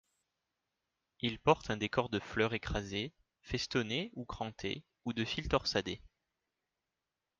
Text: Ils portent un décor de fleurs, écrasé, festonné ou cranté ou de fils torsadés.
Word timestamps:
Ils 1.19 1.37
portent 1.37 1.69
un 1.69 1.77
décor 1.77 2.09
de 2.09 2.17
fleurs, 2.19 2.55
écrasé, 2.55 3.13
festonné 3.43 4.09
ou 4.15 4.25
cranté 4.25 4.83
ou 5.05 5.13
de 5.13 5.23
fils 5.23 5.47
torsadés. 5.47 6.01